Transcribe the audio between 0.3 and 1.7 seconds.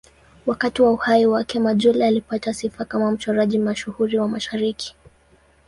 Wakati wa uhai wake,